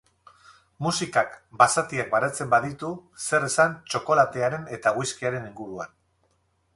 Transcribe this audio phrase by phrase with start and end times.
[0.85, 2.89] Musikak basatiak baretzen baditu,
[3.25, 5.97] zer esan txokolatearen eta whiskiaren inguruan.